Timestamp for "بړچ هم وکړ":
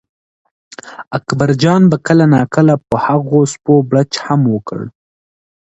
3.89-4.79